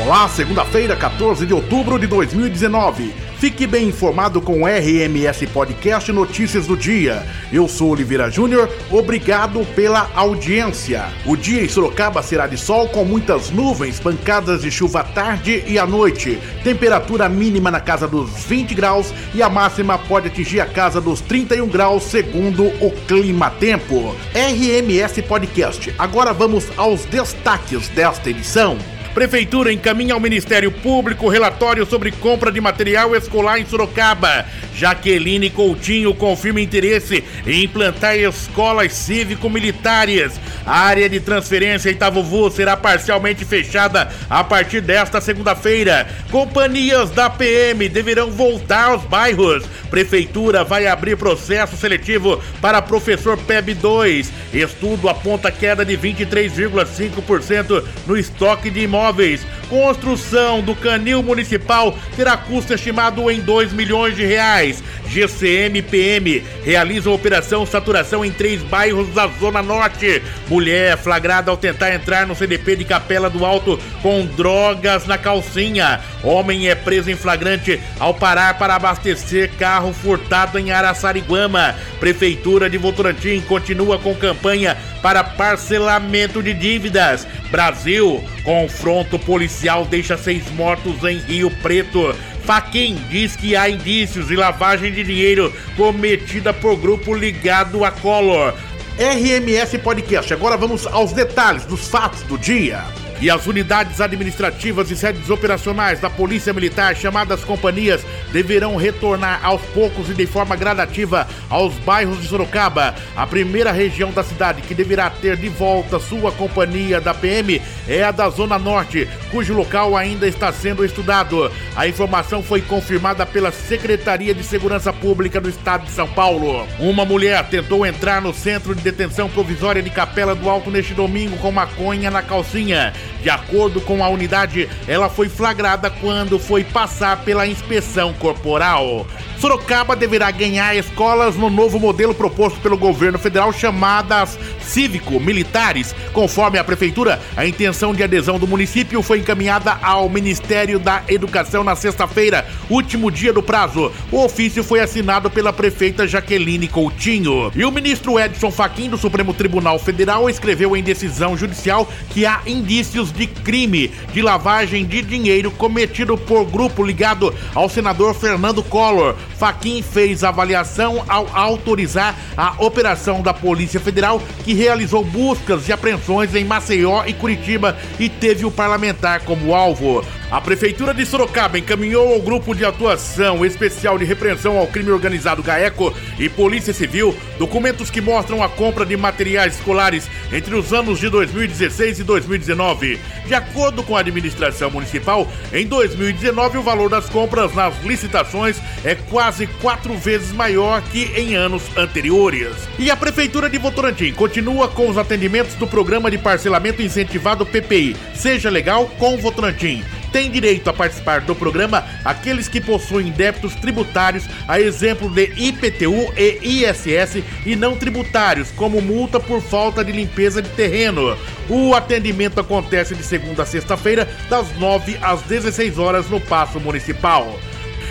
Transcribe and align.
Olá, 0.00 0.28
segunda-feira, 0.28 0.94
14 0.94 1.44
de 1.44 1.52
outubro 1.52 1.98
de 1.98 2.06
2019. 2.06 3.12
Fique 3.38 3.66
bem 3.66 3.88
informado 3.88 4.40
com 4.40 4.62
o 4.62 4.66
RMS 4.66 5.46
Podcast 5.48 6.12
Notícias 6.12 6.66
do 6.66 6.76
Dia. 6.76 7.26
Eu 7.52 7.66
sou 7.68 7.90
Oliveira 7.90 8.30
Júnior, 8.30 8.70
obrigado 8.90 9.66
pela 9.74 10.08
audiência. 10.14 11.04
O 11.26 11.36
dia 11.36 11.62
em 11.62 11.68
Sorocaba 11.68 12.22
será 12.22 12.46
de 12.46 12.56
sol 12.56 12.88
com 12.88 13.04
muitas 13.04 13.50
nuvens, 13.50 13.98
pancadas 13.98 14.62
de 14.62 14.70
chuva 14.70 15.00
à 15.00 15.04
tarde 15.04 15.64
e 15.66 15.78
à 15.78 15.86
noite. 15.86 16.38
Temperatura 16.62 17.28
mínima 17.28 17.70
na 17.70 17.80
casa 17.80 18.06
dos 18.06 18.44
20 18.44 18.74
graus 18.74 19.12
e 19.34 19.42
a 19.42 19.48
máxima 19.48 19.98
pode 19.98 20.28
atingir 20.28 20.60
a 20.60 20.66
casa 20.66 21.00
dos 21.00 21.20
31 21.20 21.66
graus, 21.66 22.04
segundo 22.04 22.66
o 22.80 22.92
Clima 23.06 23.50
Tempo. 23.50 24.14
RMS 24.32 25.20
Podcast. 25.22 25.92
Agora 25.98 26.32
vamos 26.32 26.66
aos 26.76 27.04
destaques 27.04 27.88
desta 27.88 28.30
edição. 28.30 28.78
Prefeitura 29.14 29.72
encaminha 29.72 30.14
ao 30.14 30.20
Ministério 30.20 30.70
Público 30.70 31.28
relatório 31.28 31.84
sobre 31.84 32.12
compra 32.12 32.52
de 32.52 32.60
material 32.60 33.16
escolar 33.16 33.58
em 33.58 33.66
Sorocaba. 33.66 34.46
Jaqueline 34.78 35.50
Coutinho 35.50 36.14
confirma 36.14 36.60
interesse 36.60 37.24
em 37.44 37.64
implantar 37.64 38.16
escolas 38.16 38.92
cívico-militares. 38.92 40.40
A 40.64 40.78
área 40.78 41.08
de 41.08 41.18
transferência 41.18 41.90
Itavuvu 41.90 42.48
será 42.48 42.76
parcialmente 42.76 43.44
fechada 43.44 44.08
a 44.30 44.44
partir 44.44 44.80
desta 44.80 45.20
segunda-feira. 45.20 46.06
Companhias 46.30 47.10
da 47.10 47.28
PM 47.28 47.88
deverão 47.88 48.30
voltar 48.30 48.90
aos 48.90 49.02
bairros. 49.02 49.64
Prefeitura 49.90 50.62
vai 50.62 50.86
abrir 50.86 51.16
processo 51.16 51.76
seletivo 51.76 52.40
para 52.60 52.82
professor 52.82 53.36
PEB 53.36 53.74
2. 53.74 54.30
Estudo 54.52 55.08
aponta 55.08 55.50
queda 55.50 55.84
de 55.84 55.96
23,5% 55.96 57.82
no 58.06 58.16
estoque 58.16 58.70
de 58.70 58.80
imóveis. 58.80 59.44
Construção 59.68 60.62
do 60.62 60.76
canil 60.76 61.22
municipal 61.22 61.98
terá 62.14 62.36
custo 62.36 62.74
estimado 62.74 63.30
em 63.30 63.40
2 63.40 63.72
milhões 63.72 64.14
de 64.14 64.24
reais. 64.24 64.67
GCM-PM 65.06 66.44
realiza 66.64 67.10
operação 67.10 67.64
saturação 67.66 68.24
em 68.24 68.30
três 68.30 68.62
bairros 68.62 69.08
da 69.14 69.26
Zona 69.26 69.62
Norte. 69.62 70.22
Mulher 70.48 70.96
flagrada 70.98 71.50
ao 71.50 71.56
tentar 71.56 71.94
entrar 71.94 72.26
no 72.26 72.34
CDP 72.34 72.76
de 72.76 72.84
Capela 72.84 73.30
do 73.30 73.44
Alto 73.44 73.78
com 74.02 74.26
drogas 74.26 75.06
na 75.06 75.18
calcinha. 75.18 76.00
Homem 76.22 76.68
é 76.68 76.74
preso 76.74 77.10
em 77.10 77.16
flagrante 77.16 77.80
ao 77.98 78.14
parar 78.14 78.58
para 78.58 78.74
abastecer 78.74 79.50
carro 79.58 79.92
furtado 79.92 80.58
em 80.58 80.70
Araçariguama. 80.70 81.74
Prefeitura 82.00 82.68
de 82.68 82.78
Votorantim 82.78 83.40
continua 83.40 83.98
com 83.98 84.14
campanha 84.14 84.76
para 85.02 85.24
parcelamento 85.24 86.42
de 86.42 86.52
dívidas. 86.52 87.26
Brasil, 87.50 88.22
confronto 88.44 89.18
policial 89.18 89.84
deixa 89.84 90.16
seis 90.16 90.50
mortos 90.50 91.02
em 91.04 91.18
Rio 91.18 91.50
Preto. 91.62 92.14
Faquin 92.48 92.96
diz 93.10 93.36
que 93.36 93.54
há 93.54 93.68
indícios 93.68 94.28
de 94.28 94.34
lavagem 94.34 94.90
de 94.90 95.04
dinheiro 95.04 95.52
cometida 95.76 96.50
por 96.50 96.76
grupo 96.76 97.12
ligado 97.12 97.84
a 97.84 97.90
Collor. 97.90 98.54
RMS 98.96 99.76
Podcast. 99.76 100.32
Agora 100.32 100.56
vamos 100.56 100.86
aos 100.86 101.12
detalhes 101.12 101.66
dos 101.66 101.88
fatos 101.88 102.22
do 102.22 102.38
dia 102.38 102.86
e 103.20 103.28
as 103.28 103.46
unidades 103.46 104.00
administrativas 104.00 104.90
e 104.90 104.96
sedes 104.96 105.28
operacionais 105.28 106.00
da 106.00 106.08
Polícia 106.08 106.54
Militar, 106.54 106.96
chamadas 106.96 107.44
companhias, 107.44 108.00
deverão 108.32 108.76
retornar 108.76 109.40
aos 109.42 109.62
poucos 109.74 110.10
e 110.10 110.14
de 110.14 110.26
forma 110.26 110.56
gradativa 110.56 111.26
aos 111.48 111.74
bairros 111.74 112.20
de 112.20 112.28
Sorocaba. 112.28 112.94
A 113.16 113.26
primeira 113.26 113.72
região 113.72 114.10
da 114.10 114.22
cidade 114.22 114.62
que 114.62 114.74
deverá 114.74 115.10
ter 115.10 115.36
de 115.36 115.48
volta 115.48 115.98
sua 115.98 116.32
companhia 116.32 117.00
da 117.00 117.14
PM 117.14 117.60
é 117.86 118.02
a 118.02 118.10
da 118.10 118.28
Zona 118.28 118.58
Norte, 118.58 119.08
cujo 119.30 119.54
local 119.54 119.96
ainda 119.96 120.26
está 120.26 120.52
sendo 120.52 120.84
estudado. 120.84 121.50
A 121.76 121.86
informação 121.86 122.42
foi 122.42 122.60
confirmada 122.60 123.24
pela 123.24 123.52
Secretaria 123.52 124.34
de 124.34 124.42
Segurança 124.42 124.92
Pública 124.92 125.40
do 125.40 125.48
Estado 125.48 125.84
de 125.84 125.92
São 125.92 126.08
Paulo. 126.08 126.66
Uma 126.78 127.04
mulher 127.04 127.44
tentou 127.48 127.86
entrar 127.86 128.20
no 128.20 128.34
centro 128.34 128.74
de 128.74 128.82
detenção 128.82 129.28
provisória 129.28 129.82
de 129.82 129.90
Capela 129.90 130.34
do 130.34 130.48
Alto 130.48 130.70
neste 130.70 130.94
domingo 130.94 131.36
com 131.38 131.50
maconha 131.50 132.10
na 132.10 132.22
calcinha. 132.22 132.92
De 133.22 133.30
acordo 133.30 133.80
com 133.80 134.04
a 134.04 134.08
unidade, 134.08 134.68
ela 134.86 135.08
foi 135.08 135.28
flagrada 135.28 135.90
quando 135.90 136.38
foi 136.38 136.62
passar 136.64 137.18
pela 137.24 137.46
inspeção 137.46 138.14
corporal. 138.18 139.06
Sorocaba 139.38 139.94
deverá 139.94 140.30
ganhar 140.30 140.76
escolas 140.76 141.36
no 141.36 141.48
novo 141.48 141.78
modelo 141.78 142.12
proposto 142.12 142.58
pelo 142.60 142.76
governo 142.76 143.18
federal 143.18 143.52
chamadas 143.52 144.38
cívico-militares. 144.60 145.94
Conforme 146.12 146.58
a 146.58 146.64
prefeitura, 146.64 147.20
a 147.36 147.46
intenção 147.46 147.94
de 147.94 148.02
adesão 148.02 148.38
do 148.38 148.46
município 148.46 149.02
foi 149.02 149.20
encaminhada 149.20 149.78
ao 149.80 150.08
Ministério 150.08 150.78
da 150.78 151.02
Educação 151.08 151.62
na 151.62 151.76
sexta-feira, 151.76 152.46
último 152.68 153.10
dia 153.10 153.32
do 153.32 153.42
prazo. 153.42 153.92
O 154.10 154.24
ofício 154.24 154.64
foi 154.64 154.80
assinado 154.80 155.30
pela 155.30 155.52
prefeita 155.52 156.06
Jaqueline 156.06 156.68
Coutinho. 156.68 157.52
E 157.54 157.64
o 157.64 157.70
ministro 157.70 158.18
Edson 158.18 158.50
Fachin 158.50 158.90
do 158.90 158.98
Supremo 158.98 159.32
Tribunal 159.32 159.78
Federal 159.78 160.28
escreveu 160.28 160.76
em 160.76 160.82
decisão 160.82 161.36
judicial 161.36 161.88
que 162.10 162.26
há 162.26 162.40
indícios 162.46 163.12
de 163.12 163.26
crime 163.26 163.90
de 164.12 164.20
lavagem 164.20 164.84
de 164.84 165.02
dinheiro 165.02 165.50
cometido 165.52 166.16
por 166.16 166.44
grupo 166.44 166.84
ligado 166.84 167.34
ao 167.54 167.68
senador 167.68 168.07
Fernando 168.14 168.62
Collor 168.62 169.14
Faquin 169.36 169.82
fez 169.82 170.24
avaliação 170.24 171.04
ao 171.08 171.26
autorizar 171.32 172.16
a 172.36 172.54
operação 172.58 173.22
da 173.22 173.32
Polícia 173.32 173.80
Federal, 173.80 174.20
que 174.44 174.54
realizou 174.54 175.04
buscas 175.04 175.68
e 175.68 175.72
apreensões 175.72 176.34
em 176.34 176.44
Maceió 176.44 177.04
e 177.06 177.12
Curitiba 177.12 177.76
e 177.98 178.08
teve 178.08 178.44
o 178.44 178.50
parlamentar 178.50 179.20
como 179.20 179.54
alvo. 179.54 180.04
A 180.30 180.42
Prefeitura 180.42 180.92
de 180.92 181.06
Sorocaba 181.06 181.58
encaminhou 181.58 182.12
ao 182.12 182.20
Grupo 182.20 182.54
de 182.54 182.62
Atuação 182.62 183.46
Especial 183.46 183.96
de 183.96 184.04
Repreensão 184.04 184.58
ao 184.58 184.66
Crime 184.66 184.90
Organizado 184.90 185.42
GAECO 185.42 185.94
e 186.18 186.28
Polícia 186.28 186.74
Civil 186.74 187.16
documentos 187.38 187.88
que 187.88 188.02
mostram 188.02 188.42
a 188.42 188.48
compra 188.48 188.84
de 188.84 188.94
materiais 188.94 189.54
escolares 189.54 190.06
entre 190.30 190.54
os 190.54 190.70
anos 190.70 190.98
de 190.98 191.08
2016 191.08 192.00
e 192.00 192.04
2019. 192.04 193.00
De 193.26 193.34
acordo 193.34 193.82
com 193.82 193.96
a 193.96 194.00
administração 194.00 194.70
municipal, 194.70 195.26
em 195.50 195.66
2019 195.66 196.58
o 196.58 196.62
valor 196.62 196.90
das 196.90 197.08
compras 197.08 197.54
nas 197.54 197.82
licitações 197.82 198.60
é 198.84 198.94
quase 198.94 199.46
quatro 199.46 199.96
vezes 199.96 200.32
maior 200.32 200.82
que 200.82 201.04
em 201.16 201.36
anos 201.36 201.62
anteriores. 201.74 202.54
E 202.78 202.90
a 202.90 202.96
Prefeitura 202.96 203.48
de 203.48 203.56
Votorantim 203.56 204.12
continua 204.12 204.68
com 204.68 204.90
os 204.90 204.98
atendimentos 204.98 205.54
do 205.54 205.66
Programa 205.66 206.10
de 206.10 206.18
Parcelamento 206.18 206.82
Incentivado 206.82 207.46
PPI. 207.46 207.96
Seja 208.14 208.50
legal 208.50 208.86
com 208.98 209.16
Votorantim 209.16 209.82
tem 210.12 210.30
direito 210.30 210.68
a 210.68 210.72
participar 210.72 211.20
do 211.20 211.34
programa 211.34 211.84
aqueles 212.04 212.48
que 212.48 212.60
possuem 212.60 213.10
débitos 213.10 213.54
tributários, 213.54 214.24
a 214.46 214.60
exemplo 214.60 215.08
de 215.08 215.32
IPTU 215.36 216.12
e 216.16 216.64
ISS, 216.64 217.22
e 217.44 217.56
não 217.56 217.76
tributários, 217.76 218.50
como 218.50 218.80
multa 218.80 219.20
por 219.20 219.40
falta 219.40 219.84
de 219.84 219.92
limpeza 219.92 220.42
de 220.42 220.48
terreno. 220.50 221.16
O 221.48 221.74
atendimento 221.74 222.40
acontece 222.40 222.94
de 222.94 223.02
segunda 223.02 223.42
a 223.42 223.46
sexta-feira, 223.46 224.08
das 224.28 224.46
9 224.58 224.98
às 225.00 225.22
16 225.22 225.78
horas 225.78 226.08
no 226.08 226.20
Paço 226.20 226.60
Municipal. 226.60 227.38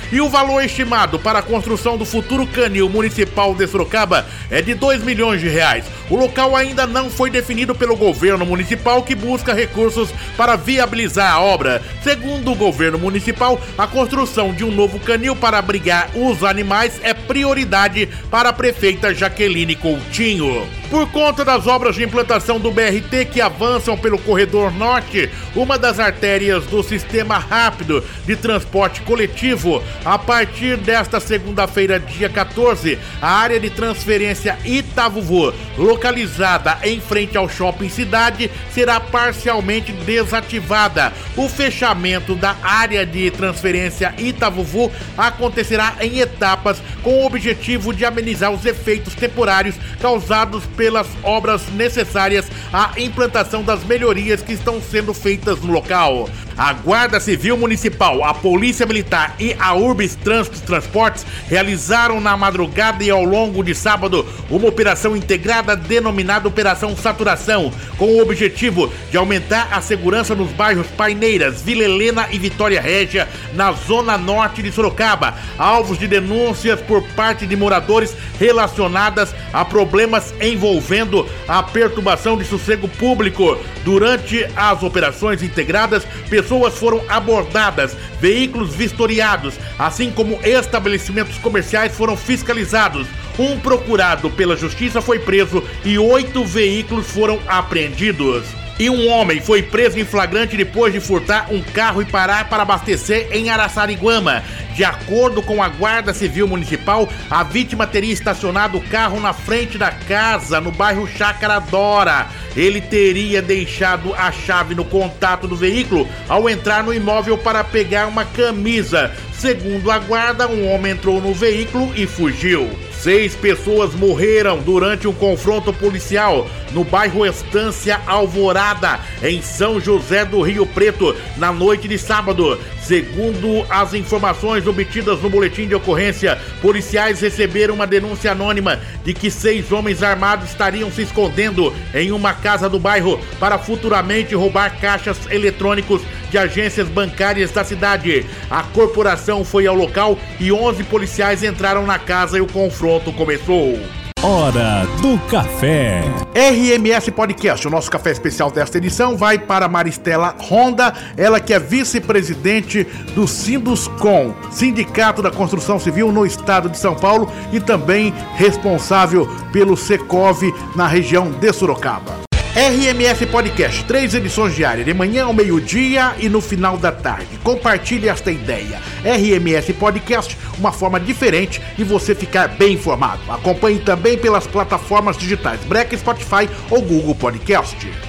E 0.09 0.21
o 0.21 0.29
valor 0.29 0.63
estimado 0.63 1.19
para 1.19 1.39
a 1.39 1.41
construção 1.41 1.97
do 1.97 2.05
futuro 2.05 2.47
canil 2.47 2.87
municipal 2.87 3.53
de 3.53 3.67
Sorocaba 3.67 4.25
é 4.49 4.61
de 4.61 4.73
2 4.73 5.03
milhões 5.03 5.41
de 5.41 5.49
reais. 5.49 5.83
O 6.09 6.15
local 6.15 6.55
ainda 6.55 6.87
não 6.87 7.09
foi 7.09 7.29
definido 7.29 7.75
pelo 7.75 7.95
governo 7.95 8.45
municipal 8.45 9.03
que 9.03 9.13
busca 9.13 9.53
recursos 9.53 10.09
para 10.37 10.55
viabilizar 10.55 11.33
a 11.33 11.41
obra. 11.41 11.81
Segundo 12.01 12.53
o 12.53 12.55
governo 12.55 12.97
municipal, 12.97 13.59
a 13.77 13.85
construção 13.85 14.53
de 14.53 14.63
um 14.63 14.71
novo 14.71 14.97
canil 14.97 15.35
para 15.35 15.57
abrigar 15.57 16.09
os 16.15 16.41
animais 16.41 17.01
é 17.03 17.13
prioridade 17.13 18.07
para 18.31 18.49
a 18.49 18.53
prefeita 18.53 19.13
Jaqueline 19.13 19.75
Coutinho. 19.75 20.65
Por 20.89 21.05
conta 21.11 21.43
das 21.43 21.67
obras 21.67 21.95
de 21.95 22.03
implantação 22.05 22.61
do 22.61 22.71
BRT 22.71 23.25
que 23.25 23.41
avançam 23.41 23.97
pelo 23.97 24.17
corredor 24.17 24.71
norte, 24.71 25.29
uma 25.53 25.77
das 25.77 25.99
artérias 25.99 26.65
do 26.67 26.81
sistema 26.81 27.37
rápido 27.37 28.01
de 28.25 28.37
transporte 28.37 29.01
coletivo, 29.01 29.83
a 30.05 30.17
partir 30.17 30.77
desta 30.77 31.19
segunda-feira, 31.19 31.99
dia 31.99 32.29
14, 32.29 32.97
a 33.21 33.29
área 33.29 33.59
de 33.59 33.69
transferência 33.69 34.57
Itavuvu, 34.63 35.53
localizada 35.77 36.77
em 36.83 37.01
frente 37.01 37.37
ao 37.37 37.49
Shopping 37.49 37.89
Cidade, 37.89 38.49
será 38.71 39.01
parcialmente 39.01 39.91
desativada. 39.91 41.11
O 41.35 41.49
fechamento 41.49 42.33
da 42.33 42.55
área 42.63 43.05
de 43.05 43.29
transferência 43.31 44.15
Itavuvu 44.17 44.89
acontecerá 45.17 45.95
em 45.99 46.19
etapas 46.19 46.81
com 47.03 47.23
o 47.23 47.25
objetivo 47.25 47.93
de 47.93 48.05
amenizar 48.05 48.51
os 48.51 48.65
efeitos 48.65 49.15
temporários 49.15 49.75
causados 49.99 50.63
pelas 50.77 51.07
obras 51.23 51.67
necessárias 51.73 52.45
à 52.71 52.91
implantação 52.97 53.63
das 53.63 53.83
melhorias 53.83 54.41
que 54.41 54.53
estão 54.53 54.79
sendo 54.81 55.13
feitas 55.13 55.59
no 55.59 55.73
local. 55.73 56.29
A 56.57 56.73
Guarda 56.73 57.19
Civil 57.19 57.55
Municipal, 57.55 58.23
a 58.23 58.33
Polícia 58.33 58.83
Militar 58.83 59.35
e 59.39 59.55
a 59.59 59.75
Urbis 59.75 60.15
Trânsito 60.15 60.59
Transportes 60.61 61.23
realizaram 61.47 62.19
na 62.19 62.35
madrugada 62.35 63.03
e 63.03 63.11
ao 63.11 63.23
longo 63.23 63.63
de 63.63 63.75
sábado 63.75 64.25
uma 64.49 64.67
operação 64.67 65.15
integrada 65.15 65.75
denominada 65.75 66.47
Operação 66.47 66.97
Saturação, 66.97 67.71
com 67.95 68.07
o 68.07 68.21
objetivo 68.23 68.91
de 69.11 69.17
aumentar 69.17 69.69
a 69.71 69.81
segurança 69.81 70.33
nos 70.33 70.49
bairros 70.51 70.87
Paineiras, 70.87 71.61
Vila 71.61 71.83
Helena 71.83 72.27
e 72.31 72.39
Vitória 72.39 72.81
Régia, 72.81 73.27
na 73.53 73.71
zona 73.71 74.17
norte 74.17 74.63
de 74.63 74.71
Sorocaba, 74.71 75.35
alvos 75.59 75.99
de 75.99 76.07
denúncias 76.07 76.81
por 76.81 77.03
parte 77.09 77.45
de 77.45 77.55
moradores 77.55 78.17
relacionadas 78.39 79.31
a 79.53 79.63
problemas 79.63 80.33
envolvendo 80.41 81.27
a 81.47 81.61
perturbação 81.61 82.35
de 82.35 82.45
sossego 82.45 82.87
público. 82.87 83.55
Durante 83.85 84.45
as 84.55 84.81
operações 84.83 85.43
integradas, 85.43 86.03
pessoas 86.29 86.46
foram 86.75 87.01
abordadas, 87.09 87.95
veículos 88.19 88.73
vistoriados, 88.75 89.55
assim 89.77 90.11
como 90.11 90.39
estabelecimentos 90.43 91.37
comerciais 91.37 91.95
foram 91.95 92.17
fiscalizados. 92.17 93.07
Um 93.37 93.59
procurado 93.59 94.29
pela 94.31 94.55
justiça 94.55 95.01
foi 95.01 95.19
preso 95.19 95.63
e 95.85 95.97
oito 95.97 96.43
veículos 96.43 97.07
foram 97.11 97.39
apreendidos. 97.47 98.66
E 98.79 98.91
um 98.91 99.09
homem 99.09 99.41
foi 99.41 99.63
preso 99.63 99.97
em 99.97 100.05
flagrante 100.05 100.55
depois 100.55 100.93
de 100.93 100.99
furtar 100.99 101.47
um 101.51 101.61
carro 101.61 101.99
e 101.99 102.05
parar 102.05 102.47
para 102.47 102.61
abastecer 102.61 103.27
em 103.31 103.49
Araçariguama. 103.49 104.43
De 104.75 104.83
acordo 104.83 105.41
com 105.41 105.63
a 105.63 105.67
Guarda 105.67 106.13
Civil 106.13 106.47
Municipal, 106.47 107.09
a 107.27 107.43
vítima 107.43 107.87
teria 107.87 108.13
estacionado 108.13 108.77
o 108.77 108.81
carro 108.81 109.19
na 109.19 109.33
frente 109.33 109.79
da 109.79 109.89
casa, 109.89 110.61
no 110.61 110.71
bairro 110.71 111.07
Chácara 111.07 111.57
Dora. 111.57 112.27
Ele 112.55 112.79
teria 112.79 113.41
deixado 113.41 114.13
a 114.13 114.31
chave 114.31 114.75
no 114.75 114.85
contato 114.85 115.47
do 115.47 115.55
veículo 115.55 116.07
ao 116.29 116.47
entrar 116.47 116.83
no 116.83 116.93
imóvel 116.93 117.35
para 117.35 117.63
pegar 117.63 118.05
uma 118.05 118.25
camisa. 118.25 119.11
Segundo 119.33 119.89
a 119.89 119.97
guarda, 119.97 120.47
um 120.47 120.71
homem 120.71 120.91
entrou 120.91 121.19
no 121.19 121.33
veículo 121.33 121.91
e 121.95 122.05
fugiu. 122.05 122.69
Seis 122.99 123.35
pessoas 123.35 123.93
morreram 123.93 124.57
durante 124.57 125.07
um 125.07 125.13
confronto 125.13 125.71
policial 125.71 126.47
no 126.71 126.83
bairro 126.83 127.25
Estância 127.25 128.01
Alvorada, 128.07 128.99
em 129.21 129.41
São 129.41 129.79
José 129.79 130.25
do 130.25 130.41
Rio 130.41 130.65
Preto, 130.65 131.15
na 131.37 131.51
noite 131.53 131.87
de 131.87 131.97
sábado. 131.97 132.59
Segundo 132.81 133.65
as 133.69 133.93
informações 133.93 134.65
obtidas 134.65 135.21
no 135.21 135.29
boletim 135.29 135.67
de 135.67 135.75
ocorrência, 135.75 136.39
policiais 136.61 137.21
receberam 137.21 137.75
uma 137.75 137.85
denúncia 137.85 138.31
anônima 138.31 138.79
de 139.03 139.13
que 139.13 139.29
seis 139.29 139.71
homens 139.71 140.01
armados 140.01 140.49
estariam 140.49 140.91
se 140.91 141.03
escondendo 141.03 141.73
em 141.93 142.11
uma 142.11 142.33
casa 142.33 142.67
do 142.67 142.79
bairro 142.79 143.19
para 143.39 143.59
futuramente 143.59 144.33
roubar 144.33 144.79
caixas 144.79 145.17
eletrônicos 145.29 146.01
de 146.29 146.37
agências 146.37 146.87
bancárias 146.87 147.51
da 147.51 147.63
cidade. 147.63 148.25
A 148.49 148.63
corporação 148.63 149.43
foi 149.43 149.67
ao 149.67 149.75
local 149.75 150.17
e 150.39 150.51
11 150.51 150.83
policiais 150.85 151.43
entraram 151.43 151.85
na 151.85 151.99
casa 151.99 152.37
e 152.37 152.41
o 152.41 152.47
confronto 152.47 153.11
começou. 153.13 153.79
Hora 154.23 154.85
do 154.99 155.17
Café. 155.29 156.01
RMS 156.33 157.11
Podcast, 157.11 157.67
o 157.67 157.69
nosso 157.69 157.89
café 157.89 158.11
especial 158.11 158.49
desta 158.49 158.77
edição, 158.77 159.15
vai 159.15 159.37
para 159.37 159.67
Maristela 159.67 160.35
Honda, 160.49 160.91
ela 161.15 161.39
que 161.39 161.53
é 161.53 161.59
vice-presidente 161.59 162.83
do 163.13 163.27
Sinduscom, 163.27 164.33
Sindicato 164.49 165.21
da 165.21 165.29
Construção 165.29 165.79
Civil 165.79 166.11
no 166.11 166.25
estado 166.25 166.67
de 166.67 166.79
São 166.79 166.95
Paulo 166.95 167.31
e 167.53 167.59
também 167.59 168.11
responsável 168.35 169.27
pelo 169.53 169.77
Secov 169.77 170.41
na 170.75 170.87
região 170.87 171.31
de 171.31 171.53
Sorocaba. 171.53 172.26
RMS 172.57 173.23
Podcast, 173.27 173.83
três 173.83 174.15
edições 174.15 174.55
diárias, 174.55 174.83
de 174.83 174.91
manhã 174.91 175.25
ao 175.25 175.33
meio-dia 175.33 176.15
e 176.17 176.27
no 176.27 176.41
final 176.41 176.75
da 176.75 176.91
tarde. 176.91 177.37
Compartilhe 177.43 178.09
esta 178.09 178.31
ideia. 178.31 178.81
RMS 179.03 179.73
Podcast, 179.73 180.35
uma 180.57 180.71
forma 180.71 180.99
diferente 180.99 181.61
de 181.77 181.83
você 181.83 182.15
ficar 182.15 182.47
bem 182.47 182.73
informado. 182.73 183.21
Acompanhe 183.29 183.77
também 183.77 184.17
pelas 184.17 184.47
plataformas 184.47 185.15
digitais 185.15 185.59
Break, 185.65 185.95
Spotify 185.99 186.49
ou 186.71 186.81
Google 186.81 187.13
Podcast. 187.13 187.77